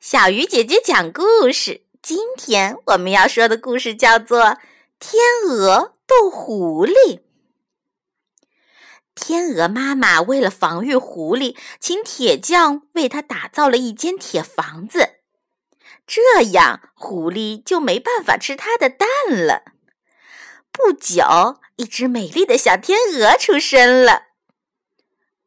[0.00, 1.82] 小鱼姐姐讲故事。
[2.02, 4.40] 今天我们要说的故事叫做
[4.98, 6.92] 《天鹅斗狐狸》。
[9.14, 15.14] 天鹅妈妈为了防御狐狸，请铁匠为它打造了一间铁房子，
[16.06, 19.62] 这样狐狸就没办法吃它的蛋了。
[20.70, 24.24] 不久，一只美丽的小天鹅出生了。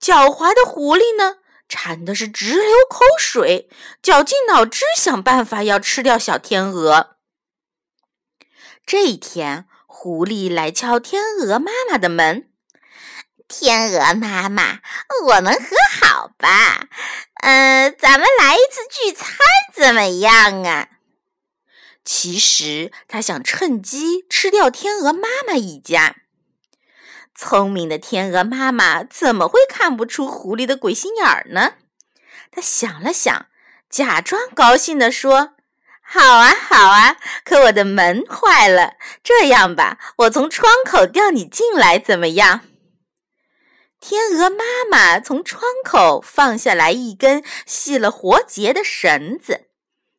[0.02, 1.38] 狡猾的狐狸呢？
[1.70, 3.70] 馋的是直流口水，
[4.02, 7.17] 绞尽脑汁想办法要吃掉小天鹅。
[8.85, 12.49] 这一天，狐狸来敲天鹅妈妈的门
[13.49, 14.80] ：“天鹅妈妈，
[15.25, 16.88] 我们和好吧？
[17.44, 19.36] 嗯，咱们来一次聚餐
[19.73, 20.89] 怎么样啊？”
[22.05, 26.16] 其实他想趁机吃掉天鹅妈妈一家。
[27.40, 31.76] 聪明的天鹅妈妈怎么会看不出狐狸的鬼心眼儿呢？
[32.50, 33.45] 她想了想，
[33.91, 35.54] 假装高兴地说
[36.02, 37.18] ：“好啊，好啊！
[37.45, 42.61] 可我的门坏了，这样吧，我从窗口吊你进来，怎么样？”
[44.02, 49.67] 天鹅妈妈从窗口放下来一根系了活结的绳子，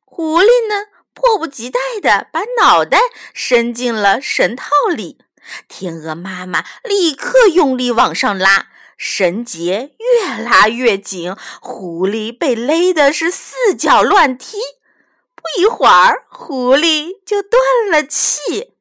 [0.05, 3.01] 狐狸呢，迫不及待地把脑袋
[3.35, 5.19] 伸进了绳套里。
[5.69, 14.59] 天鹅妈妈立刻用力往上拉，绳结越拉越紧，狐狸被勒的是四脚乱踢。
[15.37, 17.61] 不一会儿，狐狸就断
[17.91, 18.73] 了气。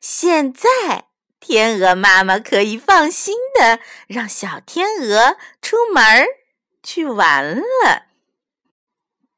[0.00, 1.06] 现在，
[1.38, 6.26] 天鹅妈妈可以放心的让小天鹅出门
[6.82, 8.06] 去玩了。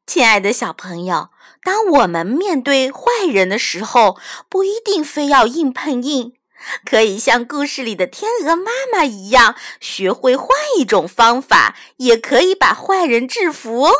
[0.06, 1.28] 亲爱的小朋友，
[1.62, 6.35] 当我们面对坏人的时候，不一定非要硬碰硬。
[6.84, 13.92] 可以像故事里的天鹅妈妈一样，学会换一种方法，也可以把坏人制服哦。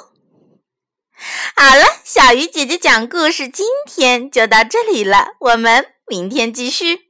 [1.55, 7.06] 好了，小鱼姐姐讲故事，今天就到这里了，我们明天继续。